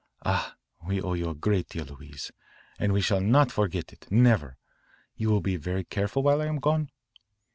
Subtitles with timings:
[0.25, 0.55] Ah,
[0.87, 2.31] we owe you a great deal, Louise,
[2.79, 4.57] and we shall not forget it, never.
[5.15, 6.89] You will be very careful while I am gone?"